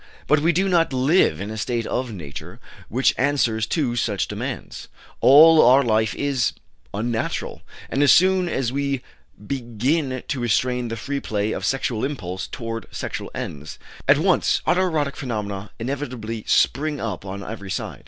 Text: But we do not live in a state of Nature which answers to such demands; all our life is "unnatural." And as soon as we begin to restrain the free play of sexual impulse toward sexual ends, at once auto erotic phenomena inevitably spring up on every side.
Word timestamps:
But 0.25 0.39
we 0.39 0.51
do 0.51 0.67
not 0.67 0.93
live 0.93 1.39
in 1.39 1.51
a 1.51 1.57
state 1.57 1.85
of 1.85 2.11
Nature 2.11 2.59
which 2.89 3.13
answers 3.19 3.67
to 3.67 3.95
such 3.95 4.27
demands; 4.27 4.87
all 5.19 5.63
our 5.63 5.83
life 5.83 6.15
is 6.15 6.53
"unnatural." 6.91 7.61
And 7.87 8.01
as 8.01 8.11
soon 8.11 8.49
as 8.49 8.71
we 8.73 9.03
begin 9.45 10.23
to 10.27 10.39
restrain 10.39 10.87
the 10.87 10.97
free 10.97 11.19
play 11.19 11.51
of 11.51 11.63
sexual 11.65 12.03
impulse 12.03 12.47
toward 12.47 12.87
sexual 12.89 13.29
ends, 13.35 13.77
at 14.07 14.17
once 14.17 14.63
auto 14.65 14.81
erotic 14.81 15.15
phenomena 15.15 15.69
inevitably 15.77 16.45
spring 16.47 16.99
up 16.99 17.23
on 17.23 17.43
every 17.43 17.69
side. 17.69 17.99